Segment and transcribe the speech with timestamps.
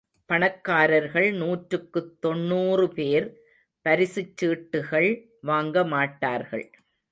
[0.25, 3.27] பணக்காரர்கள் நூற்றுக்குத் தொண்ணுறு பேர்
[3.85, 5.09] பரிசுச் சீட்டுகள்
[5.47, 6.67] வாங்கமாட்டார்கள்.